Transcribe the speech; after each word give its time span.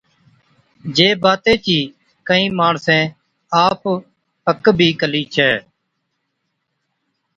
جي 0.99 1.05
باتي 1.25 1.53
چِي 1.67 1.75
ڪهِين 2.27 2.51
ماڻسين 2.59 3.03
آپ 3.63 3.83
پڪ 4.45 4.63
بِي 4.77 4.89
ڪلِي 5.01 5.23
ڇَي۔ 5.33 5.51